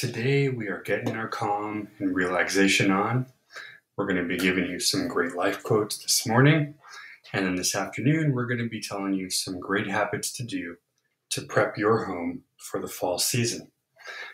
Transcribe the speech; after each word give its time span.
Today 0.00 0.48
we 0.48 0.66
are 0.68 0.82
getting 0.82 1.14
our 1.14 1.28
calm 1.28 1.86
and 1.98 2.16
relaxation 2.16 2.90
on. 2.90 3.26
We're 3.96 4.06
going 4.06 4.16
to 4.16 4.24
be 4.24 4.38
giving 4.38 4.64
you 4.64 4.80
some 4.80 5.08
great 5.08 5.36
life 5.36 5.62
quotes 5.62 5.98
this 5.98 6.26
morning. 6.26 6.74
And 7.32 7.46
then 7.46 7.54
this 7.54 7.76
afternoon, 7.76 8.32
we're 8.32 8.46
going 8.46 8.58
to 8.58 8.68
be 8.68 8.80
telling 8.80 9.12
you 9.12 9.30
some 9.30 9.60
great 9.60 9.86
habits 9.86 10.32
to 10.32 10.42
do 10.42 10.76
to 11.30 11.42
prep 11.42 11.76
your 11.76 12.06
home 12.06 12.42
for 12.56 12.80
the 12.80 12.88
fall 12.88 13.18
season. 13.18 13.70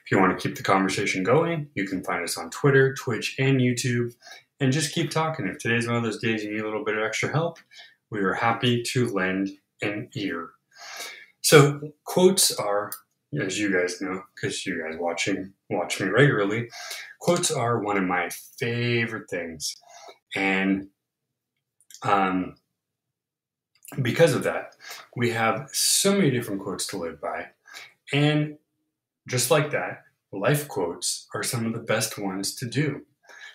If 0.05 0.13
you 0.13 0.19
want 0.19 0.39
to 0.39 0.49
keep 0.49 0.57
the 0.57 0.63
conversation 0.63 1.25
going, 1.25 1.69
you 1.75 1.87
can 1.87 2.05
find 2.05 2.23
us 2.23 2.39
on 2.39 2.49
Twitter, 2.51 2.95
Twitch, 2.95 3.35
and 3.39 3.61
YouTube. 3.61 4.15
And 4.61 4.73
just 4.73 4.95
keep 4.95 5.11
talking. 5.11 5.47
If 5.47 5.59
today's 5.59 5.87
one 5.87 5.97
of 5.97 6.05
those 6.05 6.21
days 6.21 6.45
you 6.45 6.53
need 6.53 6.61
a 6.61 6.65
little 6.65 6.85
bit 6.85 6.97
of 6.97 7.05
extra 7.05 7.31
help, 7.31 7.59
we 8.11 8.21
are 8.21 8.35
happy 8.35 8.83
to 8.85 9.09
lend 9.09 9.51
an 9.83 10.09
ear. 10.15 10.51
So, 11.43 11.93
quotes 12.05 12.53
are 12.53 12.93
as 13.41 13.59
you 13.59 13.73
guys 13.73 14.01
know, 14.01 14.23
because 14.35 14.67
you 14.67 14.83
guys 14.83 14.99
watching 14.99 15.53
watch 15.71 16.01
me 16.01 16.09
regularly, 16.09 16.69
quotes 17.21 17.51
are 17.51 17.81
one 17.81 17.97
of 17.97 18.05
my 18.05 18.29
favorite 18.59 19.29
things, 19.29 19.77
and 20.35 20.89
um, 22.03 22.55
because 24.03 24.35
of 24.35 24.45
that, 24.45 24.77
we 25.17 25.31
have 25.31 25.69
so 25.73 26.13
many 26.13 26.31
different 26.31 26.63
quotes 26.63 26.87
to 26.89 26.99
live 26.99 27.21
by, 27.21 27.47
and 28.13 28.59
just 29.29 29.51
like 29.51 29.71
that, 29.73 30.05
life 30.33 30.69
quotes 30.69 31.27
are 31.35 31.43
some 31.43 31.67
of 31.67 31.73
the 31.73 31.81
best 31.81 32.19
ones 32.19 32.55
to 32.57 32.67
do. 32.67 33.03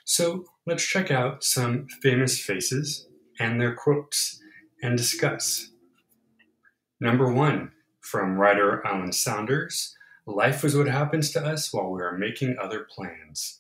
So 0.04 0.46
let's 0.66 0.86
check 0.86 1.12
out 1.12 1.44
some 1.44 1.88
famous 2.02 2.40
faces 2.40 3.08
and 3.40 3.62
their 3.62 3.76
quotes 3.76 4.40
and 4.82 4.98
discuss. 4.98 5.70
Number 7.00 7.32
one 7.32 7.72
from 8.02 8.38
writer 8.38 8.86
Allen 8.86 9.12
Saunders 9.12 9.96
Life 10.28 10.64
is 10.64 10.76
what 10.76 10.88
happens 10.88 11.32
to 11.32 11.44
us 11.44 11.74
while 11.74 11.90
we 11.90 12.02
are 12.02 12.16
making 12.16 12.56
other 12.62 12.86
plans. 12.90 13.60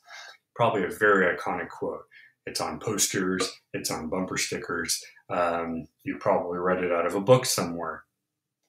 Probably 0.55 0.83
a 0.83 0.89
very 0.89 1.35
iconic 1.35 1.69
quote. 1.69 2.03
It's 2.45 2.61
on 2.61 2.79
posters, 2.79 3.51
it's 3.73 3.89
on 3.89 4.09
bumper 4.09 4.37
stickers. 4.37 5.03
Um, 5.29 5.87
you 6.03 6.17
probably 6.19 6.59
read 6.59 6.83
it 6.83 6.91
out 6.91 7.07
of 7.07 7.15
a 7.15 7.21
book 7.21 7.45
somewhere. 7.45 8.03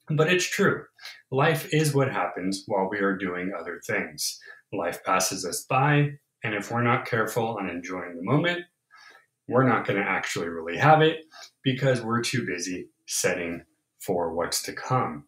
But 0.09 0.33
it's 0.33 0.49
true. 0.49 0.85
Life 1.31 1.69
is 1.71 1.95
what 1.95 2.11
happens 2.11 2.65
while 2.67 2.89
we 2.91 2.99
are 2.99 3.17
doing 3.17 3.53
other 3.59 3.81
things. 3.87 4.41
Life 4.73 5.05
passes 5.05 5.45
us 5.45 5.65
by, 5.69 6.13
and 6.43 6.55
if 6.55 6.71
we're 6.71 6.83
not 6.83 7.07
careful 7.07 7.59
on 7.59 7.69
enjoying 7.69 8.17
the 8.17 8.23
moment, 8.23 8.65
we're 9.49 9.69
not 9.69 9.87
going 9.87 10.03
to 10.03 10.09
actually 10.09 10.49
really 10.49 10.79
have 10.79 11.03
it 11.03 11.21
because 11.63 12.01
we're 12.01 12.23
too 12.23 12.47
busy 12.47 12.89
setting 13.07 13.65
for 14.01 14.35
what's 14.35 14.63
to 14.63 14.73
come 14.73 15.25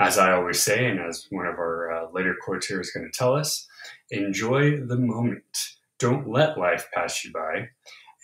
as 0.00 0.16
I 0.16 0.32
always 0.32 0.62
say, 0.62 0.86
and 0.86 0.98
as 0.98 1.26
one 1.28 1.46
of 1.46 1.56
our 1.56 1.92
uh, 1.92 2.10
later 2.10 2.34
quotes 2.40 2.66
here 2.66 2.80
is 2.80 2.90
going 2.90 3.04
to 3.04 3.16
tell 3.16 3.34
us, 3.34 3.68
enjoy 4.10 4.80
the 4.80 4.96
moment. 4.96 5.44
Don't 5.98 6.26
let 6.26 6.58
life 6.58 6.88
pass 6.94 7.22
you 7.22 7.30
by, 7.32 7.68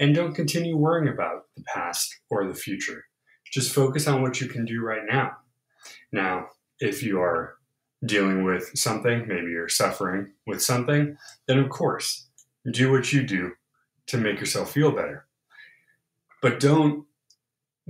and 0.01 0.15
don't 0.15 0.35
continue 0.35 0.75
worrying 0.75 1.13
about 1.13 1.45
the 1.55 1.63
past 1.65 2.19
or 2.31 2.49
the 2.49 2.55
future. 2.55 3.05
Just 3.53 3.75
focus 3.75 4.07
on 4.09 4.23
what 4.23 4.41
you 4.41 4.49
can 4.49 4.65
do 4.65 4.81
right 4.81 5.03
now. 5.07 5.33
Now, 6.13 6.47
if 6.81 7.03
you 7.03 7.21
are 7.21 7.57
dealing 8.07 8.43
with 8.43 8.71
something, 8.75 9.29
maybe 9.29 9.51
you're 9.51 9.69
suffering 9.69 10.33
with 10.47 10.63
something, 10.63 11.19
then 11.47 11.59
of 11.59 11.69
course, 11.69 12.27
do 12.71 12.91
what 12.91 13.13
you 13.13 13.23
do 13.23 13.53
to 14.07 14.17
make 14.17 14.41
yourself 14.41 14.73
feel 14.73 14.93
better. 14.93 15.27
But 16.41 16.59
don't 16.59 17.05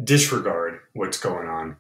disregard 0.03 0.81
what's 0.93 1.21
going 1.21 1.47
on 1.47 1.77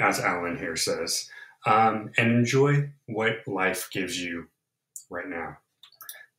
as 0.00 0.18
Allen 0.18 0.56
here 0.56 0.76
says, 0.76 1.28
um, 1.66 2.10
and 2.16 2.32
enjoy 2.32 2.90
what 3.06 3.46
life 3.46 3.88
gives 3.92 4.20
you 4.20 4.48
right 5.10 5.28
now. 5.28 5.58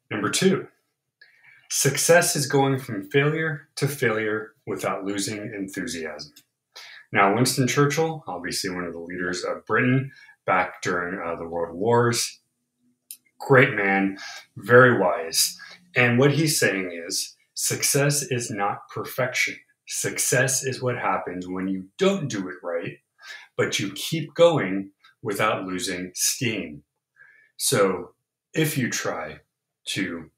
Number 0.10 0.30
two, 0.30 0.68
success 1.70 2.36
is 2.36 2.48
going 2.48 2.80
from 2.80 3.10
failure 3.10 3.70
to 3.76 3.88
failure 3.88 4.54
without 4.66 5.06
losing 5.06 5.54
enthusiasm. 5.54 6.34
Now, 7.14 7.36
Winston 7.36 7.68
Churchill, 7.68 8.24
obviously 8.28 8.70
one 8.70 8.86
of 8.86 8.94
the 8.94 9.00
leaders 9.00 9.44
of 9.44 9.66
Britain 9.66 10.12
back 10.46 10.82
during 10.82 11.20
uh, 11.22 11.36
the 11.36 11.48
World 11.48 11.76
Wars, 11.76 12.40
great 13.40 13.74
man, 13.74 14.18
very 14.58 15.00
wise. 15.00 15.58
And 15.96 16.18
what 16.18 16.32
he's 16.32 16.60
saying 16.60 16.92
is 17.08 17.36
success 17.54 18.24
is 18.24 18.50
not 18.50 18.90
perfection. 18.90 19.56
Success 19.88 20.64
is 20.64 20.82
what 20.82 20.98
happens 20.98 21.48
when 21.48 21.68
you 21.68 21.86
don't 21.98 22.30
do 22.30 22.48
it 22.48 22.56
right 22.64 22.98
but 23.58 23.80
you 23.80 23.92
keep 23.94 24.34
going 24.34 24.92
without 25.22 25.66
losing 25.66 26.12
steam. 26.16 26.84
So 27.58 28.12
if 28.54 28.78
you 28.78 28.90
try 28.90 29.40
to 29.86 30.30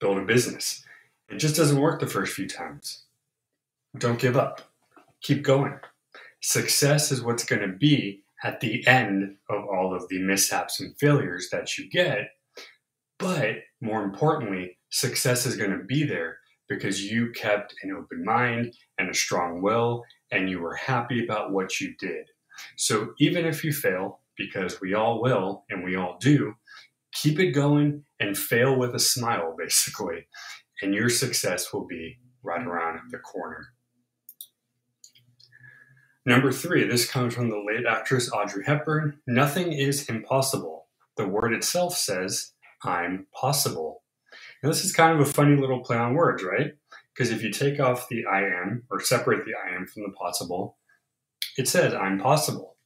build 0.00 0.18
a 0.18 0.24
business, 0.24 0.84
it 1.28 1.36
just 1.36 1.56
doesn't 1.56 1.80
work 1.80 2.00
the 2.00 2.06
first 2.06 2.34
few 2.34 2.48
times. 2.48 3.04
Don't 3.98 4.18
give 4.18 4.36
up. 4.36 4.60
Keep 5.22 5.42
going. 5.42 5.78
Success 6.40 7.12
is 7.12 7.22
what's 7.22 7.44
going 7.44 7.62
to 7.62 7.76
be 7.76 8.22
at 8.42 8.60
the 8.60 8.86
end 8.86 9.36
of 9.48 9.64
all 9.66 9.94
of 9.94 10.08
the 10.08 10.18
mishaps 10.18 10.80
and 10.80 10.96
failures 10.98 11.48
that 11.52 11.76
you 11.76 11.88
get. 11.90 12.30
But 13.18 13.56
more 13.80 14.02
importantly, 14.02 14.78
success 14.88 15.44
is 15.44 15.56
going 15.56 15.72
to 15.72 15.84
be 15.84 16.04
there 16.04 16.38
because 16.68 17.04
you 17.04 17.32
kept 17.32 17.74
an 17.82 17.92
open 17.92 18.24
mind 18.24 18.74
and 18.98 19.10
a 19.10 19.14
strong 19.14 19.60
will 19.60 20.04
and 20.30 20.48
you 20.48 20.60
were 20.60 20.74
happy 20.74 21.24
about 21.24 21.52
what 21.52 21.80
you 21.80 21.94
did. 21.98 22.26
So 22.76 23.14
even 23.18 23.46
if 23.46 23.64
you 23.64 23.72
fail, 23.72 24.20
because 24.36 24.80
we 24.80 24.94
all 24.94 25.20
will 25.20 25.64
and 25.70 25.84
we 25.84 25.96
all 25.96 26.16
do, 26.20 26.54
keep 27.12 27.38
it 27.38 27.52
going 27.52 28.04
and 28.20 28.36
fail 28.36 28.78
with 28.78 28.94
a 28.94 28.98
smile, 28.98 29.54
basically, 29.58 30.26
and 30.82 30.94
your 30.94 31.08
success 31.08 31.72
will 31.72 31.86
be 31.86 32.18
right 32.42 32.66
around 32.66 33.00
the 33.10 33.18
corner. 33.18 33.68
Number 36.26 36.52
three, 36.52 36.86
this 36.86 37.10
comes 37.10 37.34
from 37.34 37.48
the 37.48 37.58
late 37.66 37.86
actress 37.86 38.30
Audrey 38.30 38.64
Hepburn. 38.64 39.18
Nothing 39.26 39.72
is 39.72 40.08
impossible. 40.08 40.86
The 41.16 41.26
word 41.26 41.52
itself 41.52 41.96
says, 41.96 42.52
I'm 42.84 43.26
possible. 43.34 44.02
Now, 44.62 44.68
this 44.68 44.84
is 44.84 44.92
kind 44.92 45.18
of 45.18 45.26
a 45.26 45.30
funny 45.30 45.56
little 45.56 45.80
play 45.80 45.96
on 45.96 46.14
words, 46.14 46.42
right? 46.44 46.72
Because 47.14 47.30
if 47.30 47.42
you 47.42 47.50
take 47.50 47.80
off 47.80 48.08
the 48.08 48.24
I 48.26 48.42
am 48.42 48.84
or 48.90 49.00
separate 49.00 49.44
the 49.44 49.52
I 49.54 49.74
am 49.74 49.86
from 49.86 50.02
the 50.04 50.12
possible, 50.12 50.78
it 51.56 51.68
says 51.68 51.94
I'm 51.94 52.18
possible. 52.18 52.76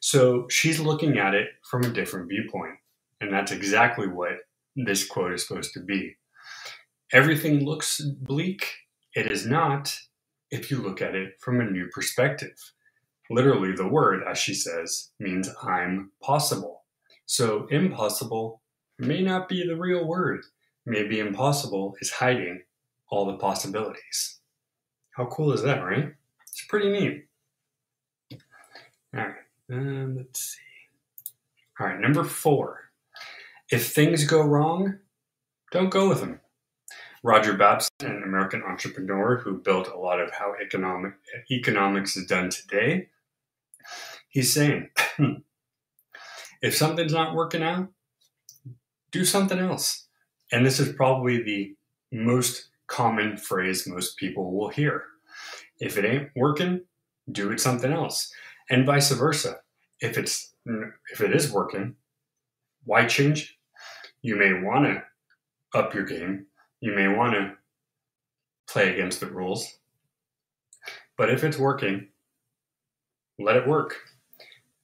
So 0.00 0.46
she's 0.48 0.80
looking 0.80 1.18
at 1.18 1.34
it 1.34 1.48
from 1.68 1.84
a 1.84 1.90
different 1.90 2.28
viewpoint. 2.28 2.74
And 3.20 3.32
that's 3.32 3.52
exactly 3.52 4.06
what 4.06 4.38
this 4.76 5.06
quote 5.06 5.32
is 5.32 5.46
supposed 5.46 5.72
to 5.74 5.80
be. 5.80 6.16
Everything 7.12 7.64
looks 7.64 8.00
bleak. 8.00 8.66
It 9.14 9.30
is 9.30 9.46
not 9.46 9.96
if 10.50 10.70
you 10.70 10.78
look 10.78 11.02
at 11.02 11.14
it 11.14 11.32
from 11.40 11.60
a 11.60 11.70
new 11.70 11.88
perspective. 11.92 12.56
Literally, 13.30 13.72
the 13.72 13.88
word, 13.88 14.22
as 14.28 14.38
she 14.38 14.54
says, 14.54 15.10
means 15.18 15.48
I'm 15.62 16.12
possible. 16.22 16.84
So 17.26 17.66
impossible 17.70 18.62
may 18.98 19.22
not 19.22 19.48
be 19.48 19.66
the 19.66 19.76
real 19.76 20.06
word. 20.06 20.40
Maybe 20.86 21.20
impossible 21.20 21.94
is 22.00 22.10
hiding 22.10 22.62
all 23.10 23.26
the 23.26 23.38
possibilities. 23.38 24.40
How 25.16 25.26
cool 25.26 25.52
is 25.52 25.62
that, 25.62 25.82
right? 25.82 26.14
It's 26.42 26.64
pretty 26.68 26.90
neat. 26.90 27.26
All 29.14 29.20
right, 29.20 29.34
let's 30.16 30.40
see. 30.40 31.32
All 31.80 31.86
right, 31.86 32.00
number 32.00 32.24
four. 32.24 32.90
If 33.70 33.92
things 33.92 34.24
go 34.24 34.42
wrong, 34.42 34.98
don't 35.72 35.90
go 35.90 36.08
with 36.08 36.20
them. 36.20 36.40
Roger 37.22 37.54
Babson, 37.54 37.90
an 38.00 38.22
American 38.22 38.62
entrepreneur 38.62 39.38
who 39.38 39.58
built 39.58 39.88
a 39.88 39.98
lot 39.98 40.20
of 40.20 40.30
how 40.30 40.54
economic 40.62 41.14
economics 41.50 42.16
is 42.16 42.26
done 42.26 42.48
today, 42.48 43.08
he's 44.28 44.52
saying, 44.52 44.90
if 46.62 46.76
something's 46.76 47.12
not 47.12 47.34
working 47.34 47.62
out, 47.62 47.88
do 49.10 49.24
something 49.24 49.58
else. 49.58 50.06
And 50.52 50.64
this 50.64 50.80
is 50.80 50.94
probably 50.94 51.42
the 51.42 51.76
most 52.12 52.68
common 52.88 53.36
phrase 53.36 53.86
most 53.86 54.16
people 54.16 54.52
will 54.52 54.68
hear. 54.68 55.04
If 55.78 55.96
it 55.96 56.04
ain't 56.04 56.30
working, 56.34 56.80
do 57.30 57.52
it 57.52 57.60
something 57.60 57.92
else. 57.92 58.32
And 58.70 58.84
vice 58.84 59.10
versa. 59.12 59.60
If 60.00 60.18
it's 60.18 60.52
if 61.12 61.20
it 61.20 61.34
is 61.34 61.52
working, 61.52 61.94
why 62.84 63.06
change? 63.06 63.58
You 64.20 64.36
may 64.36 64.52
want 64.52 64.86
to 64.86 65.02
up 65.78 65.94
your 65.94 66.04
game. 66.04 66.46
You 66.80 66.94
may 66.94 67.08
want 67.08 67.34
to 67.34 67.54
play 68.68 68.92
against 68.92 69.20
the 69.20 69.26
rules. 69.26 69.78
But 71.16 71.30
if 71.30 71.42
it's 71.44 71.58
working, 71.58 72.08
let 73.38 73.56
it 73.56 73.66
work. 73.66 73.96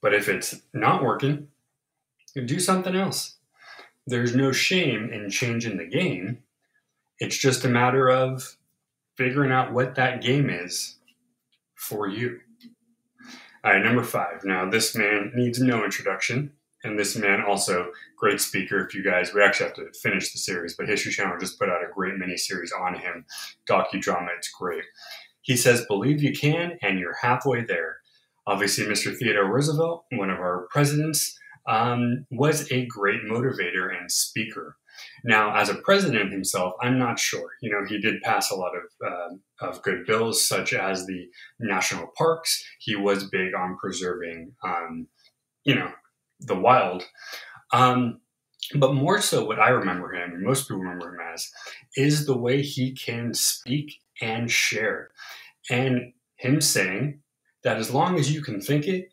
But 0.00 0.14
if 0.14 0.28
it's 0.28 0.62
not 0.72 1.02
working, 1.02 1.48
do 2.34 2.58
something 2.60 2.94
else. 2.94 3.36
There's 4.06 4.34
no 4.34 4.52
shame 4.52 5.10
in 5.12 5.30
changing 5.30 5.78
the 5.78 5.86
game 5.86 6.42
it's 7.18 7.36
just 7.36 7.64
a 7.64 7.68
matter 7.68 8.08
of 8.10 8.56
figuring 9.16 9.52
out 9.52 9.72
what 9.72 9.94
that 9.94 10.22
game 10.22 10.50
is 10.50 10.98
for 11.74 12.08
you. 12.08 12.40
All 13.62 13.72
right, 13.72 13.84
number 13.84 14.02
five. 14.02 14.44
Now, 14.44 14.68
this 14.68 14.94
man 14.94 15.32
needs 15.34 15.60
no 15.60 15.84
introduction. 15.84 16.52
And 16.84 16.98
this 16.98 17.16
man 17.16 17.40
also 17.40 17.90
great 18.16 18.40
speaker. 18.40 18.84
If 18.84 18.94
you 18.94 19.02
guys, 19.02 19.32
we 19.32 19.42
actually 19.42 19.66
have 19.66 19.76
to 19.76 19.90
finish 20.02 20.32
the 20.32 20.38
series, 20.38 20.76
but 20.76 20.86
History 20.86 21.12
Channel 21.12 21.38
just 21.40 21.58
put 21.58 21.70
out 21.70 21.82
a 21.82 21.92
great 21.92 22.18
mini 22.18 22.36
series 22.36 22.72
on 22.72 22.94
him, 22.94 23.24
docudrama. 23.68 24.28
It's 24.36 24.50
great. 24.50 24.84
He 25.40 25.56
says, 25.56 25.86
"Believe 25.86 26.22
you 26.22 26.34
can, 26.34 26.78
and 26.82 26.98
you're 26.98 27.16
halfway 27.22 27.64
there." 27.64 28.00
Obviously, 28.46 28.84
Mr. 28.84 29.16
Theodore 29.16 29.50
Roosevelt, 29.50 30.04
one 30.12 30.28
of 30.28 30.38
our 30.38 30.66
presidents, 30.70 31.38
um, 31.66 32.26
was 32.30 32.70
a 32.70 32.84
great 32.84 33.22
motivator 33.22 33.88
and 33.98 34.12
speaker. 34.12 34.76
Now, 35.24 35.56
as 35.56 35.68
a 35.68 35.74
president 35.74 36.32
himself, 36.32 36.74
I'm 36.82 36.98
not 36.98 37.18
sure. 37.18 37.50
You 37.62 37.70
know, 37.70 37.84
he 37.88 37.98
did 37.98 38.22
pass 38.22 38.50
a 38.50 38.56
lot 38.56 38.72
of 38.76 39.06
uh, 39.06 39.66
of 39.66 39.82
good 39.82 40.06
bills, 40.06 40.44
such 40.46 40.72
as 40.72 41.06
the 41.06 41.28
national 41.58 42.08
parks. 42.16 42.64
He 42.78 42.96
was 42.96 43.30
big 43.30 43.54
on 43.54 43.76
preserving, 43.76 44.52
um, 44.62 45.08
you 45.64 45.74
know, 45.74 45.90
the 46.40 46.58
wild. 46.58 47.04
Um, 47.72 48.20
but 48.74 48.94
more 48.94 49.20
so, 49.20 49.44
what 49.44 49.58
I 49.58 49.68
remember 49.68 50.12
him, 50.12 50.32
and 50.32 50.42
most 50.42 50.64
people 50.68 50.82
remember 50.82 51.14
him 51.14 51.20
as, 51.34 51.50
is 51.96 52.26
the 52.26 52.36
way 52.36 52.62
he 52.62 52.92
can 52.92 53.34
speak 53.34 53.94
and 54.20 54.50
share. 54.50 55.10
And 55.70 56.12
him 56.36 56.60
saying 56.60 57.20
that 57.62 57.78
as 57.78 57.90
long 57.90 58.18
as 58.18 58.32
you 58.32 58.42
can 58.42 58.60
think 58.60 58.86
it, 58.86 59.08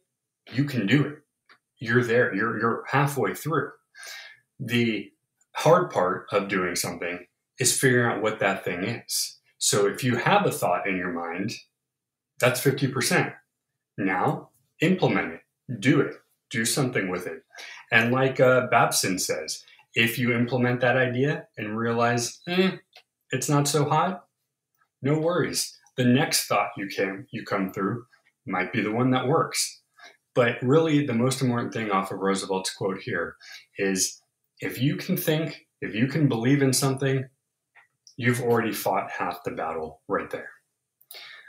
you 0.52 0.64
can 0.64 0.86
do 0.86 1.06
it. 1.06 1.18
You're 1.80 2.04
there, 2.04 2.34
you're, 2.34 2.60
you're 2.60 2.84
halfway 2.88 3.34
through. 3.34 3.72
The 4.60 5.12
hard 5.56 5.92
part 5.92 6.28
of 6.32 6.48
doing 6.48 6.76
something 6.76 7.26
is 7.60 7.78
figuring 7.78 8.12
out 8.12 8.22
what 8.22 8.40
that 8.40 8.64
thing 8.64 8.84
is. 8.84 9.40
So 9.58 9.88
if 9.88 10.04
you 10.04 10.16
have 10.16 10.46
a 10.46 10.52
thought 10.52 10.88
in 10.88 10.98
your 10.98 11.12
mind, 11.12 11.54
that's 12.40 12.62
50%. 12.62 13.34
Now, 13.98 14.50
implement 14.82 15.34
it, 15.34 15.42
do 15.80 16.02
it 16.02 16.16
do 16.52 16.66
something 16.66 17.10
with 17.10 17.26
it. 17.26 17.44
And 17.92 18.12
like 18.12 18.40
uh, 18.40 18.68
Babson 18.68 19.18
says, 19.18 19.64
if 19.96 20.20
you 20.20 20.34
implement 20.34 20.82
that 20.82 20.98
idea 20.98 21.48
and 21.58 21.78
realize 21.78 22.40
eh, 22.48 22.78
it's 23.32 23.50
not 23.50 23.68
so 23.68 23.86
hot, 23.86 24.26
no 25.02 25.18
worries. 25.18 25.78
The 25.98 26.06
next 26.06 26.46
thought 26.48 26.70
you 26.78 26.88
can 26.88 27.26
you 27.32 27.44
come 27.44 27.74
through 27.74 28.06
might 28.46 28.72
be 28.72 28.82
the 28.82 28.92
one 28.92 29.12
that 29.12 29.28
works. 29.28 29.82
But 30.34 30.62
really, 30.62 31.06
the 31.06 31.14
most 31.14 31.42
important 31.42 31.74
thing 31.74 31.92
off 31.92 32.12
of 32.12 32.20
Roosevelt's 32.20 32.74
quote 32.74 33.00
here 33.02 33.36
is 33.78 34.21
if 34.62 34.80
you 34.80 34.96
can 34.96 35.18
think, 35.18 35.66
if 35.82 35.96
you 35.96 36.08
can 36.08 36.30
believe 36.30 36.62
in 36.62 36.72
something, 36.72 37.26
you've 38.16 38.42
already 38.42 38.72
fought 38.72 39.10
half 39.10 39.44
the 39.44 39.52
battle 39.52 40.02
right 40.08 40.30
there. 40.30 40.50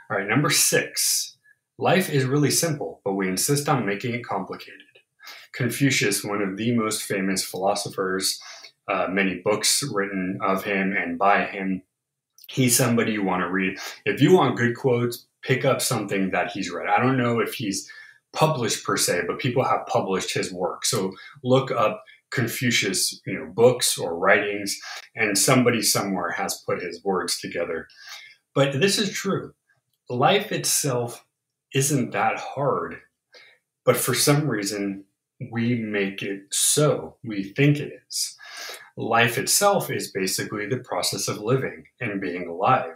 All 0.09 0.17
right, 0.17 0.27
number 0.27 0.49
six. 0.49 1.37
Life 1.77 2.09
is 2.09 2.25
really 2.25 2.51
simple, 2.51 3.01
but 3.05 3.13
we 3.13 3.27
insist 3.27 3.69
on 3.69 3.85
making 3.85 4.13
it 4.13 4.25
complicated. 4.25 4.79
Confucius, 5.53 6.23
one 6.23 6.41
of 6.41 6.57
the 6.57 6.75
most 6.75 7.03
famous 7.03 7.43
philosophers, 7.43 8.39
uh, 8.91 9.07
many 9.09 9.41
books 9.43 9.83
written 9.91 10.39
of 10.41 10.63
him 10.63 10.93
and 10.97 11.17
by 11.17 11.45
him. 11.45 11.83
He's 12.49 12.75
somebody 12.75 13.13
you 13.13 13.23
want 13.23 13.41
to 13.41 13.49
read. 13.49 13.77
If 14.05 14.21
you 14.21 14.33
want 14.33 14.57
good 14.57 14.75
quotes, 14.75 15.25
pick 15.41 15.65
up 15.65 15.81
something 15.81 16.31
that 16.31 16.51
he's 16.51 16.71
read. 16.71 16.89
I 16.89 17.01
don't 17.01 17.17
know 17.17 17.39
if 17.39 17.53
he's 17.53 17.89
published 18.33 18.83
per 18.83 18.97
se, 18.97 19.23
but 19.27 19.39
people 19.39 19.63
have 19.63 19.85
published 19.87 20.33
his 20.33 20.51
work. 20.51 20.85
So 20.85 21.13
look 21.43 21.71
up 21.71 22.03
Confucius, 22.33 23.21
you 23.25 23.33
know, 23.33 23.51
books 23.53 23.97
or 23.97 24.17
writings, 24.17 24.79
and 25.15 25.37
somebody 25.37 25.81
somewhere 25.81 26.31
has 26.31 26.63
put 26.65 26.81
his 26.81 27.03
words 27.03 27.39
together. 27.39 27.87
But 28.55 28.79
this 28.79 28.97
is 28.97 29.11
true. 29.11 29.53
Life 30.09 30.51
itself 30.51 31.25
isn't 31.73 32.11
that 32.11 32.37
hard, 32.37 32.97
but 33.85 33.97
for 33.97 34.13
some 34.13 34.47
reason, 34.47 35.05
we 35.51 35.75
make 35.75 36.21
it 36.21 36.41
so. 36.51 37.17
We 37.23 37.43
think 37.43 37.79
it 37.79 37.93
is. 38.07 38.37
Life 38.95 39.37
itself 39.37 39.89
is 39.89 40.11
basically 40.11 40.67
the 40.67 40.77
process 40.77 41.27
of 41.27 41.39
living 41.39 41.85
and 41.99 42.21
being 42.21 42.47
alive. 42.47 42.95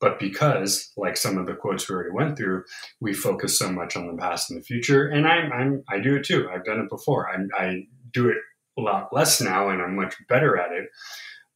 But 0.00 0.18
because, 0.20 0.92
like 0.96 1.16
some 1.16 1.38
of 1.38 1.46
the 1.46 1.54
quotes 1.54 1.88
we 1.88 1.94
already 1.94 2.12
went 2.12 2.36
through, 2.36 2.64
we 3.00 3.12
focus 3.12 3.58
so 3.58 3.70
much 3.70 3.96
on 3.96 4.06
the 4.06 4.16
past 4.16 4.50
and 4.50 4.60
the 4.60 4.64
future, 4.64 5.08
and 5.08 5.26
I'm, 5.26 5.52
I'm 5.52 5.84
I 5.88 5.98
do 5.98 6.16
it 6.16 6.24
too. 6.24 6.48
I've 6.52 6.64
done 6.64 6.80
it 6.80 6.88
before. 6.88 7.28
I, 7.28 7.64
I 7.64 7.86
do 8.12 8.28
it 8.28 8.38
a 8.78 8.80
lot 8.80 9.12
less 9.12 9.40
now, 9.40 9.68
and 9.68 9.82
I'm 9.82 9.96
much 9.96 10.14
better 10.28 10.56
at 10.56 10.72
it. 10.72 10.88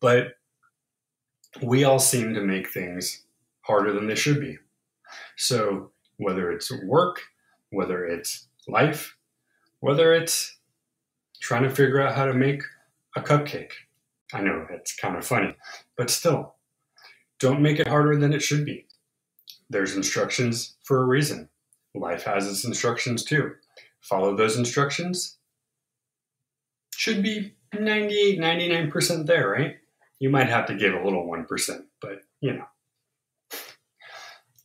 But 0.00 0.34
we 1.62 1.84
all 1.84 1.98
seem 1.98 2.34
to 2.34 2.40
make 2.42 2.68
things 2.68 3.22
harder 3.60 3.92
than 3.92 4.06
they 4.08 4.14
should 4.14 4.40
be. 4.40 4.58
So 5.36 5.92
whether 6.16 6.50
it's 6.50 6.72
work, 6.84 7.20
whether 7.70 8.04
it's 8.04 8.48
life, 8.66 9.16
whether 9.80 10.12
it's 10.12 10.58
trying 11.40 11.62
to 11.64 11.70
figure 11.70 12.00
out 12.00 12.14
how 12.14 12.26
to 12.26 12.34
make 12.34 12.62
a 13.16 13.20
cupcake. 13.20 13.72
I 14.32 14.40
know 14.40 14.66
it's 14.70 14.96
kind 14.96 15.16
of 15.16 15.26
funny, 15.26 15.54
but 15.96 16.08
still, 16.10 16.54
don't 17.38 17.60
make 17.60 17.78
it 17.78 17.88
harder 17.88 18.16
than 18.16 18.32
it 18.32 18.42
should 18.42 18.64
be. 18.64 18.86
There's 19.68 19.96
instructions 19.96 20.76
for 20.82 21.02
a 21.02 21.06
reason. 21.06 21.48
Life 21.94 22.24
has 22.24 22.48
its 22.48 22.64
instructions 22.64 23.24
too. 23.24 23.52
Follow 24.00 24.36
those 24.36 24.56
instructions. 24.56 25.36
Should 27.02 27.24
be 27.24 27.56
98, 27.76 28.38
99% 28.38 29.26
there, 29.26 29.48
right? 29.48 29.74
You 30.20 30.30
might 30.30 30.48
have 30.48 30.66
to 30.66 30.76
give 30.76 30.94
a 30.94 31.02
little 31.02 31.26
1%, 31.26 31.80
but 32.00 32.20
you 32.40 32.52
know. 32.52 32.64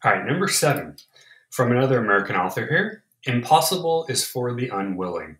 All 0.03 0.11
right, 0.11 0.23
number 0.23 0.47
seven, 0.47 0.97
from 1.49 1.71
another 1.71 1.97
American 1.97 2.35
author 2.35 2.67
here 2.67 3.05
Impossible 3.23 4.05
is 4.07 4.23
for 4.23 4.53
the 4.53 4.69
unwilling. 4.69 5.37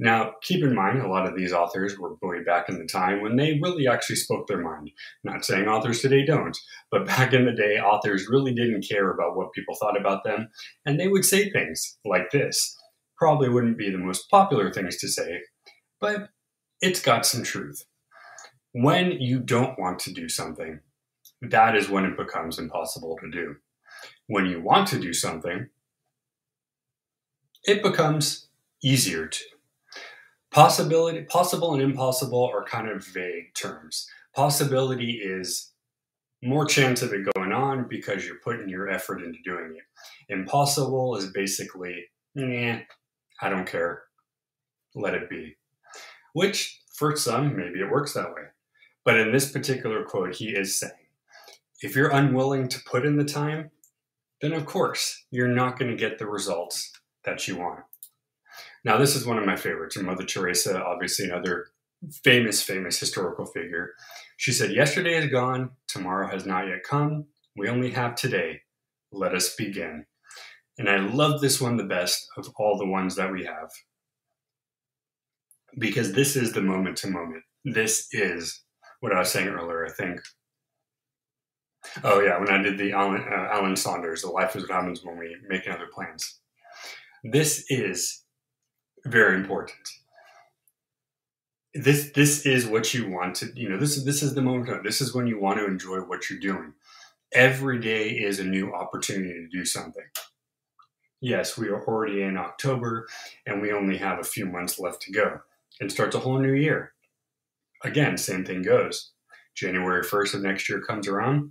Now, 0.00 0.32
keep 0.42 0.64
in 0.64 0.74
mind, 0.74 1.02
a 1.02 1.08
lot 1.08 1.28
of 1.28 1.36
these 1.36 1.52
authors 1.52 1.96
were 1.96 2.16
way 2.20 2.42
back 2.42 2.68
in 2.68 2.80
the 2.80 2.88
time 2.88 3.22
when 3.22 3.36
they 3.36 3.60
really 3.62 3.86
actually 3.86 4.16
spoke 4.16 4.48
their 4.48 4.60
mind. 4.60 4.90
Not 5.22 5.44
saying 5.44 5.68
authors 5.68 6.02
today 6.02 6.24
don't, 6.26 6.58
but 6.90 7.06
back 7.16 7.32
in 7.32 7.44
the 7.44 7.52
day, 7.52 7.78
authors 7.78 8.26
really 8.28 8.52
didn't 8.52 8.88
care 8.88 9.12
about 9.12 9.36
what 9.36 9.52
people 9.52 9.76
thought 9.76 9.96
about 9.96 10.24
them, 10.24 10.48
and 10.84 10.98
they 10.98 11.06
would 11.06 11.24
say 11.24 11.48
things 11.48 11.96
like 12.04 12.32
this. 12.32 12.76
Probably 13.16 13.48
wouldn't 13.48 13.78
be 13.78 13.92
the 13.92 13.98
most 13.98 14.28
popular 14.28 14.72
things 14.72 14.96
to 14.96 15.06
say, 15.06 15.42
but 16.00 16.30
it's 16.80 17.00
got 17.00 17.26
some 17.26 17.42
truth. 17.42 17.84
When 18.72 19.12
you 19.12 19.40
don't 19.40 19.78
want 19.78 19.98
to 20.00 20.12
do 20.12 20.28
something, 20.28 20.80
that 21.42 21.76
is 21.76 21.88
when 21.88 22.04
it 22.04 22.16
becomes 22.16 22.58
impossible 22.58 23.16
to 23.20 23.30
do. 23.30 23.56
When 24.26 24.46
you 24.46 24.60
want 24.60 24.88
to 24.88 24.98
do 24.98 25.12
something, 25.12 25.68
it 27.64 27.82
becomes 27.82 28.48
easier 28.82 29.26
to. 29.26 29.44
Possibility, 30.50 31.22
possible 31.24 31.74
and 31.74 31.82
impossible 31.82 32.50
are 32.52 32.64
kind 32.64 32.88
of 32.88 33.06
vague 33.06 33.54
terms. 33.54 34.08
Possibility 34.34 35.20
is 35.22 35.72
more 36.42 36.64
chance 36.64 37.02
of 37.02 37.12
it 37.12 37.28
going 37.34 37.52
on 37.52 37.86
because 37.88 38.24
you're 38.24 38.40
putting 38.42 38.68
your 38.68 38.88
effort 38.88 39.22
into 39.22 39.38
doing 39.44 39.76
it. 39.76 40.32
Impossible 40.32 41.16
is 41.16 41.30
basically, 41.32 42.06
nah, 42.34 42.78
I 43.42 43.48
don't 43.50 43.66
care. 43.66 44.04
Let 44.94 45.14
it 45.14 45.28
be. 45.28 45.57
Which, 46.38 46.82
for 46.94 47.16
some, 47.16 47.56
maybe 47.56 47.80
it 47.80 47.90
works 47.90 48.12
that 48.12 48.32
way. 48.32 48.42
But 49.04 49.18
in 49.18 49.32
this 49.32 49.50
particular 49.50 50.04
quote, 50.04 50.36
he 50.36 50.50
is 50.50 50.78
saying, 50.78 50.92
if 51.82 51.96
you're 51.96 52.14
unwilling 52.14 52.68
to 52.68 52.84
put 52.84 53.04
in 53.04 53.16
the 53.16 53.24
time, 53.24 53.72
then 54.40 54.52
of 54.52 54.64
course 54.64 55.24
you're 55.32 55.48
not 55.48 55.76
going 55.76 55.90
to 55.90 55.96
get 55.96 56.20
the 56.20 56.28
results 56.28 56.92
that 57.24 57.48
you 57.48 57.56
want. 57.56 57.80
Now, 58.84 58.98
this 58.98 59.16
is 59.16 59.26
one 59.26 59.36
of 59.36 59.46
my 59.46 59.56
favorites. 59.56 59.98
Mother 59.98 60.24
Teresa, 60.24 60.80
obviously 60.80 61.24
another 61.24 61.70
famous, 62.22 62.62
famous 62.62 63.00
historical 63.00 63.44
figure. 63.44 63.94
She 64.36 64.52
said, 64.52 64.70
Yesterday 64.70 65.16
is 65.16 65.32
gone, 65.32 65.70
tomorrow 65.88 66.28
has 66.28 66.46
not 66.46 66.68
yet 66.68 66.84
come. 66.88 67.24
We 67.56 67.68
only 67.68 67.90
have 67.90 68.14
today. 68.14 68.60
Let 69.10 69.34
us 69.34 69.56
begin. 69.56 70.06
And 70.78 70.88
I 70.88 70.98
love 70.98 71.40
this 71.40 71.60
one 71.60 71.78
the 71.78 71.82
best 71.82 72.28
of 72.36 72.48
all 72.60 72.78
the 72.78 72.86
ones 72.86 73.16
that 73.16 73.32
we 73.32 73.44
have 73.44 73.72
because 75.76 76.12
this 76.12 76.36
is 76.36 76.52
the 76.52 76.62
moment 76.62 76.96
to 76.98 77.08
moment. 77.08 77.42
This 77.64 78.08
is 78.12 78.62
what 79.00 79.12
I 79.12 79.18
was 79.18 79.30
saying 79.30 79.48
earlier, 79.48 79.86
I 79.86 79.90
think. 79.90 80.20
Oh, 82.02 82.20
yeah, 82.20 82.38
when 82.38 82.50
I 82.50 82.62
did 82.62 82.78
the 82.78 82.92
Allen, 82.92 83.24
uh, 83.30 83.48
Allen 83.52 83.76
Saunders, 83.76 84.22
The 84.22 84.28
Life 84.28 84.56
is 84.56 84.62
What 84.62 84.72
Happens 84.72 85.04
When 85.04 85.18
We 85.18 85.36
Make 85.48 85.68
Other 85.68 85.86
Plans. 85.92 86.40
This 87.24 87.64
is 87.68 88.24
very 89.06 89.36
important. 89.36 89.88
This 91.74 92.10
this 92.14 92.46
is 92.46 92.66
what 92.66 92.92
you 92.94 93.10
want 93.10 93.36
to 93.36 93.52
you 93.54 93.68
know 93.68 93.76
this 93.76 94.02
this 94.02 94.22
is 94.22 94.34
the 94.34 94.42
moment 94.42 94.82
this 94.82 95.00
is 95.00 95.14
when 95.14 95.26
you 95.26 95.38
want 95.38 95.58
to 95.58 95.66
enjoy 95.66 95.98
what 95.98 96.28
you're 96.28 96.40
doing. 96.40 96.72
Every 97.32 97.78
day 97.78 98.08
is 98.08 98.40
a 98.40 98.44
new 98.44 98.74
opportunity 98.74 99.34
to 99.34 99.48
do 99.48 99.64
something. 99.64 100.04
Yes, 101.20 101.58
we 101.58 101.68
are 101.68 101.84
already 101.84 102.22
in 102.22 102.36
October 102.36 103.06
and 103.46 103.60
we 103.60 103.72
only 103.72 103.98
have 103.98 104.18
a 104.18 104.24
few 104.24 104.46
months 104.46 104.78
left 104.78 105.02
to 105.02 105.12
go 105.12 105.40
and 105.80 105.90
starts 105.90 106.14
a 106.14 106.20
whole 106.20 106.38
new 106.38 106.54
year. 106.54 106.92
Again, 107.84 108.16
same 108.16 108.44
thing 108.44 108.62
goes. 108.62 109.12
January 109.56 110.02
1st 110.04 110.34
of 110.34 110.42
next 110.42 110.68
year 110.68 110.80
comes 110.80 111.08
around. 111.08 111.50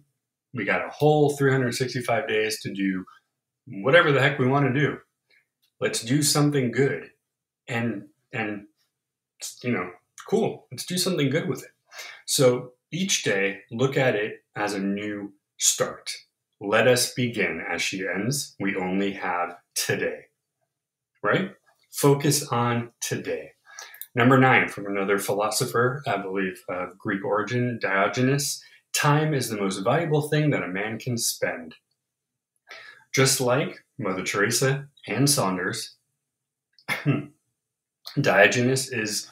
We 0.54 0.66
got 0.66 0.86
a 0.86 0.90
whole 0.90 1.36
365 1.38 2.28
days 2.28 2.60
to 2.62 2.74
do 2.74 3.06
whatever 3.84 4.12
the 4.12 4.22
heck 4.22 4.40
we 4.40 4.48
want 4.48 4.66
to 4.66 4.80
do 4.80 4.98
let's 5.80 6.02
do 6.02 6.22
something 6.22 6.72
good 6.72 7.10
and 7.68 8.04
and 8.34 8.66
you 9.64 9.72
know, 9.72 9.92
cool. 10.28 10.68
Let's 10.72 10.86
do 10.86 10.98
something 10.98 11.30
good 11.30 11.48
with 11.48 11.64
it. 11.64 11.70
So 12.26 12.72
each 12.92 13.24
day, 13.24 13.60
look 13.72 13.98
at 13.98 14.16
it 14.16 14.38
as 14.56 14.74
a 14.74 14.80
new 14.80 15.34
start. 15.58 16.12
Let 16.60 16.88
us 16.88 17.14
begin. 17.14 17.64
As 17.70 17.82
she 17.82 18.04
ends, 18.08 18.56
we 18.60 18.76
only 18.76 19.14
have 19.14 19.58
today, 19.76 20.26
right? 21.24 21.52
Focus 21.92 22.48
on 22.48 22.92
today. 23.00 23.52
Number 24.18 24.40
nine, 24.40 24.68
from 24.68 24.88
another 24.88 25.20
philosopher, 25.20 26.02
I 26.08 26.18
believe 26.18 26.60
of 26.70 26.98
Greek 26.98 27.24
origin, 27.24 27.78
Diogenes 27.80 28.64
time 28.92 29.36
is 29.36 29.48
the 29.48 29.58
most 29.58 29.78
valuable 29.84 30.24
thing 30.24 30.50
that 30.50 30.64
a 30.64 30.68
man 30.68 30.98
can 30.98 31.20
spend. 31.20 31.76
Just 33.14 33.40
like 33.40 33.86
Mother 34.00 34.24
Teresa 34.24 34.88
and 35.06 35.30
Saunders, 35.30 35.98
Diogenes 38.20 38.92
is 38.92 39.30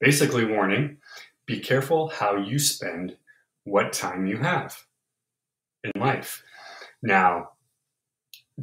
basically 0.00 0.46
warning 0.46 0.96
be 1.44 1.60
careful 1.60 2.08
how 2.08 2.36
you 2.36 2.58
spend 2.58 3.18
what 3.64 3.92
time 3.92 4.26
you 4.26 4.38
have 4.38 4.82
in 5.84 5.92
life. 6.00 6.42
Now, 7.02 7.50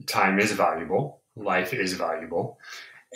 time 0.07 0.39
is 0.39 0.51
valuable, 0.51 1.21
life 1.35 1.75
is 1.75 1.93
valuable, 1.93 2.57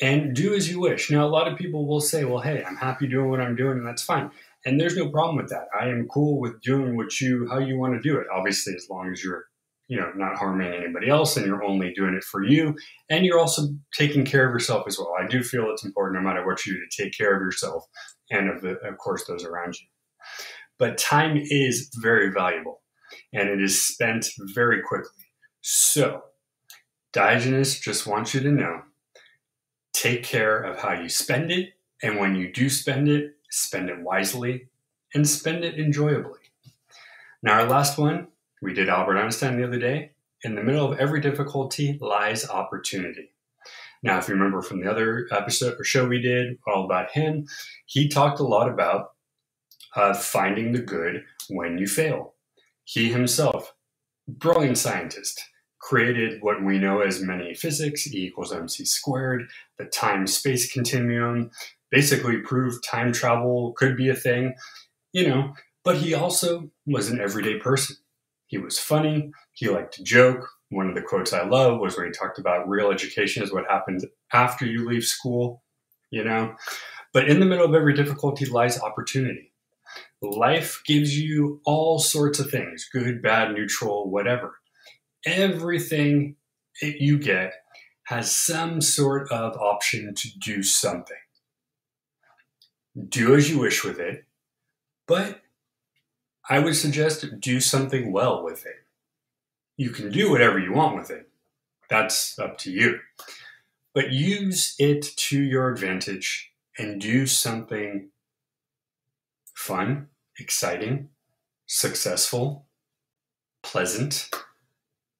and 0.01 0.35
do 0.35 0.53
as 0.53 0.69
you 0.69 0.79
wish. 0.79 1.09
Now, 1.09 1.25
a 1.25 1.29
lot 1.29 1.47
of 1.47 1.57
people 1.57 1.87
will 1.87 2.01
say, 2.01 2.25
well, 2.25 2.39
hey, 2.39 2.63
I'm 2.63 2.75
happy 2.75 3.07
doing 3.07 3.29
what 3.29 3.41
I'm 3.41 3.55
doing, 3.55 3.77
and 3.77 3.87
that's 3.87 4.03
fine. 4.03 4.31
And 4.65 4.79
there's 4.79 4.97
no 4.97 5.09
problem 5.09 5.37
with 5.37 5.49
that. 5.49 5.67
I 5.79 5.87
am 5.87 6.07
cool 6.07 6.39
with 6.39 6.61
doing 6.61 6.97
what 6.97 7.19
you, 7.21 7.47
how 7.49 7.59
you 7.59 7.77
want 7.77 7.93
to 7.93 8.01
do 8.01 8.17
it. 8.17 8.27
Obviously, 8.33 8.73
as 8.75 8.87
long 8.89 9.11
as 9.11 9.23
you're 9.23 9.45
you 9.87 9.97
know 9.97 10.11
not 10.15 10.35
harming 10.35 10.73
anybody 10.73 11.09
else 11.09 11.37
and 11.37 11.45
you're 11.45 11.63
only 11.63 11.93
doing 11.93 12.13
it 12.13 12.23
for 12.23 12.43
you 12.43 12.75
and 13.09 13.25
you're 13.25 13.39
also 13.39 13.69
taking 13.93 14.25
care 14.25 14.45
of 14.45 14.53
yourself 14.53 14.85
as 14.87 14.97
well 14.97 15.13
i 15.19 15.25
do 15.27 15.41
feel 15.41 15.69
it's 15.71 15.85
important 15.85 16.21
no 16.21 16.27
matter 16.27 16.45
what 16.45 16.65
you 16.65 16.73
do 16.73 16.79
to 16.79 17.03
take 17.03 17.17
care 17.17 17.35
of 17.35 17.41
yourself 17.41 17.85
and 18.29 18.49
of, 18.49 18.61
the, 18.61 18.71
of 18.79 18.97
course 18.97 19.25
those 19.25 19.45
around 19.45 19.75
you 19.79 19.87
but 20.77 20.97
time 20.97 21.37
is 21.37 21.89
very 22.01 22.31
valuable 22.31 22.81
and 23.33 23.49
it 23.49 23.61
is 23.61 23.87
spent 23.87 24.29
very 24.53 24.81
quickly 24.81 25.23
so 25.61 26.21
diogenes 27.13 27.79
just 27.79 28.05
wants 28.05 28.33
you 28.33 28.41
to 28.41 28.51
know 28.51 28.81
take 29.97 30.23
care 30.23 30.61
of 30.61 30.79
how 30.79 30.93
you 30.93 31.09
spend 31.09 31.51
it 31.51 31.73
and 32.03 32.19
when 32.19 32.35
you 32.35 32.51
do 32.51 32.69
spend 32.69 33.07
it 33.09 33.35
spend 33.49 33.89
it 33.89 33.99
wisely 34.01 34.67
and 35.13 35.27
spend 35.27 35.63
it 35.63 35.79
enjoyably 35.79 36.39
now 37.41 37.53
our 37.53 37.67
last 37.67 37.97
one 37.97 38.27
we 38.61 38.73
did 38.73 38.89
Albert 38.89 39.17
Einstein 39.17 39.57
the 39.57 39.67
other 39.67 39.79
day. 39.79 40.11
In 40.43 40.55
the 40.55 40.63
middle 40.63 40.91
of 40.91 40.99
every 40.99 41.21
difficulty 41.21 41.97
lies 42.01 42.49
opportunity. 42.49 43.33
Now, 44.03 44.17
if 44.17 44.27
you 44.27 44.35
remember 44.35 44.61
from 44.61 44.81
the 44.81 44.89
other 44.89 45.27
episode 45.31 45.79
or 45.79 45.83
show 45.83 46.07
we 46.07 46.21
did 46.21 46.57
all 46.67 46.85
about 46.85 47.11
him, 47.11 47.47
he 47.85 48.07
talked 48.07 48.39
a 48.39 48.43
lot 48.43 48.69
about 48.69 49.13
uh, 49.95 50.13
finding 50.13 50.71
the 50.71 50.81
good 50.81 51.23
when 51.49 51.77
you 51.77 51.87
fail. 51.87 52.35
He 52.83 53.11
himself, 53.11 53.73
brilliant 54.27 54.77
scientist, 54.77 55.43
created 55.79 56.41
what 56.41 56.63
we 56.63 56.79
know 56.79 57.01
as 57.01 57.21
many 57.21 57.53
physics, 57.53 58.07
E 58.07 58.25
equals 58.25 58.51
mc 58.51 58.83
squared, 58.85 59.47
the 59.77 59.85
time 59.85 60.27
space 60.27 60.71
continuum, 60.71 61.51
basically 61.91 62.37
proved 62.37 62.83
time 62.83 63.11
travel 63.11 63.73
could 63.77 63.95
be 63.95 64.09
a 64.09 64.15
thing, 64.15 64.53
you 65.13 65.27
know, 65.27 65.53
but 65.83 65.97
he 65.97 66.13
also 66.13 66.69
was 66.85 67.09
an 67.09 67.19
everyday 67.19 67.57
person. 67.57 67.95
He 68.47 68.57
was 68.57 68.79
funny. 68.79 69.31
He 69.53 69.69
liked 69.69 69.93
to 69.95 70.03
joke. 70.03 70.49
One 70.69 70.89
of 70.89 70.95
the 70.95 71.01
quotes 71.01 71.33
I 71.33 71.45
love 71.45 71.79
was 71.79 71.97
when 71.97 72.07
he 72.07 72.11
talked 72.11 72.39
about 72.39 72.67
real 72.67 72.91
education 72.91 73.43
is 73.43 73.53
what 73.53 73.69
happens 73.69 74.05
after 74.33 74.65
you 74.65 74.87
leave 74.87 75.03
school, 75.03 75.63
you 76.11 76.23
know? 76.23 76.55
But 77.13 77.29
in 77.29 77.39
the 77.39 77.45
middle 77.45 77.65
of 77.65 77.73
every 77.73 77.93
difficulty 77.93 78.45
lies 78.45 78.81
opportunity. 78.81 79.53
Life 80.21 80.81
gives 80.85 81.17
you 81.17 81.61
all 81.65 81.99
sorts 81.99 82.39
of 82.39 82.49
things 82.49 82.89
good, 82.91 83.21
bad, 83.21 83.53
neutral, 83.53 84.09
whatever. 84.09 84.56
Everything 85.27 86.37
that 86.81 87.01
you 87.01 87.19
get 87.19 87.53
has 88.03 88.33
some 88.33 88.79
sort 88.79 89.29
of 89.29 89.57
option 89.57 90.15
to 90.15 90.29
do 90.39 90.63
something. 90.63 91.17
Do 93.09 93.35
as 93.35 93.49
you 93.49 93.59
wish 93.59 93.83
with 93.83 93.99
it, 93.99 94.23
but 95.05 95.41
I 96.49 96.59
would 96.59 96.77
suggest 96.77 97.25
do 97.41 97.59
something 97.59 98.13
well 98.13 98.41
with 98.41 98.65
it. 98.65 98.85
You 99.75 99.89
can 99.89 100.11
do 100.11 100.31
whatever 100.31 100.59
you 100.59 100.71
want 100.71 100.95
with 100.95 101.11
it. 101.11 101.29
That's 101.89 102.39
up 102.39 102.57
to 102.59 102.71
you. 102.71 102.99
But 103.93 104.11
use 104.11 104.75
it 104.79 105.01
to 105.17 105.41
your 105.41 105.69
advantage 105.69 106.53
and 106.77 107.01
do 107.01 107.27
something 107.27 108.11
fun, 109.53 110.07
exciting, 110.39 111.09
successful, 111.65 112.67
pleasant, 113.61 114.29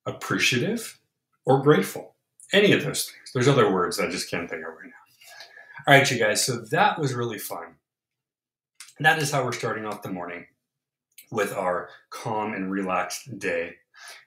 appreciative, 0.08 1.00
or 1.46 1.62
grateful. 1.62 2.16
Any 2.54 2.72
of 2.72 2.84
those 2.84 3.06
things. 3.06 3.32
There's 3.34 3.48
other 3.48 3.72
words 3.72 4.00
I 4.00 4.10
just 4.10 4.32
can't 4.32 4.50
think 4.50 4.64
of 4.64 4.74
right 4.74 4.86
now. 4.86 5.86
All 5.86 5.94
right, 5.94 6.10
you 6.10 6.18
guys, 6.18 6.46
so 6.46 6.58
that 6.72 7.00
was 7.00 7.14
really 7.14 7.40
fun. 7.40 7.76
That 9.00 9.20
is 9.20 9.32
how 9.32 9.44
we're 9.44 9.52
starting 9.52 9.86
off 9.86 10.02
the 10.02 10.12
morning 10.12 10.46
with 11.32 11.54
our 11.54 11.90
calm 12.10 12.54
and 12.54 12.72
relaxed 12.72 13.38
day. 13.38 13.76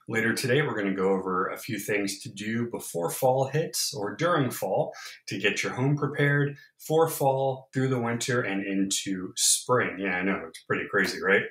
Later 0.09 0.35
today, 0.35 0.63
we're 0.63 0.75
going 0.75 0.95
to 0.95 1.01
go 1.01 1.11
over 1.11 1.49
a 1.49 1.57
few 1.57 1.79
things 1.79 2.21
to 2.21 2.29
do 2.29 2.69
before 2.71 3.11
fall 3.11 3.47
hits 3.47 3.95
or 3.95 4.17
during 4.17 4.51
fall 4.51 4.93
to 5.29 5.39
get 5.39 5.63
your 5.63 5.73
home 5.73 5.97
prepared 5.97 6.57
for 6.79 7.09
fall, 7.09 7.69
through 7.73 7.89
the 7.89 8.01
winter, 8.01 8.43
and 8.43 8.67
into 8.67 9.33
spring. 9.37 9.99
Yeah, 10.01 10.17
I 10.17 10.23
know, 10.23 10.43
it's 10.49 10.65
pretty 10.65 10.89
crazy, 10.91 11.23
right? 11.23 11.45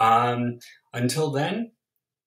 Um, 0.00 0.58
until 0.92 1.30
then, 1.30 1.72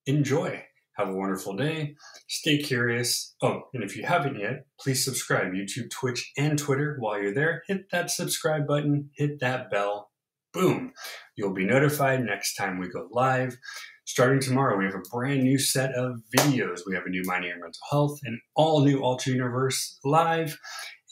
enjoy. 0.06 0.64
Have 0.96 1.08
a 1.08 1.14
wonderful 1.14 1.54
day. 1.54 1.94
Stay 2.28 2.58
curious. 2.58 3.34
Oh, 3.42 3.62
and 3.74 3.84
if 3.84 3.96
you 3.96 4.04
haven't 4.04 4.38
yet, 4.38 4.66
please 4.80 5.04
subscribe 5.04 5.52
YouTube, 5.52 5.90
Twitch, 5.90 6.32
and 6.36 6.58
Twitter 6.58 6.96
while 6.98 7.20
you're 7.20 7.34
there. 7.34 7.62
Hit 7.68 7.90
that 7.90 8.10
subscribe 8.10 8.66
button, 8.66 9.10
hit 9.14 9.40
that 9.40 9.70
bell, 9.70 10.10
boom, 10.56 10.92
you'll 11.36 11.52
be 11.52 11.66
notified 11.66 12.24
next 12.24 12.54
time 12.54 12.78
we 12.78 12.88
go 12.88 13.08
live. 13.10 13.58
Starting 14.06 14.40
tomorrow, 14.40 14.78
we 14.78 14.84
have 14.84 14.94
a 14.94 15.10
brand 15.10 15.42
new 15.42 15.58
set 15.58 15.92
of 15.94 16.20
videos. 16.34 16.80
We 16.86 16.94
have 16.94 17.04
a 17.04 17.10
new 17.10 17.22
Minding 17.26 17.50
Your 17.50 17.58
Mental 17.58 17.80
Health, 17.90 18.20
an 18.24 18.40
all 18.54 18.82
new 18.82 19.02
Alter 19.02 19.30
Universe 19.30 19.98
live, 20.04 20.58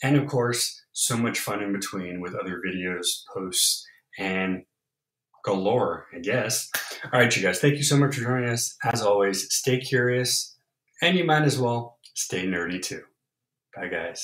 and 0.01 0.15
of 0.17 0.27
course, 0.27 0.81
so 0.93 1.15
much 1.15 1.39
fun 1.39 1.61
in 1.61 1.73
between 1.73 2.21
with 2.21 2.33
other 2.33 2.59
videos, 2.65 3.05
posts, 3.33 3.85
and 4.17 4.63
galore, 5.45 6.07
I 6.13 6.19
guess. 6.19 6.69
All 7.13 7.19
right, 7.19 7.35
you 7.35 7.41
guys, 7.43 7.59
thank 7.59 7.75
you 7.75 7.83
so 7.83 7.97
much 7.97 8.15
for 8.15 8.21
joining 8.21 8.49
us. 8.49 8.75
As 8.83 9.01
always, 9.01 9.53
stay 9.53 9.79
curious, 9.79 10.57
and 11.01 11.17
you 11.17 11.23
might 11.23 11.43
as 11.43 11.59
well 11.59 11.99
stay 12.15 12.45
nerdy 12.45 12.81
too. 12.81 13.03
Bye, 13.75 13.87
guys. 13.87 14.23